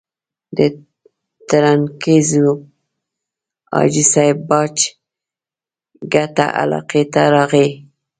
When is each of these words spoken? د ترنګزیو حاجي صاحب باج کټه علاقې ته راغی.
د 0.57 0.59
ترنګزیو 1.49 2.51
حاجي 3.73 4.03
صاحب 4.13 4.37
باج 4.49 4.75
کټه 6.13 6.47
علاقې 6.61 7.03
ته 7.13 7.21
راغی. 7.35 7.69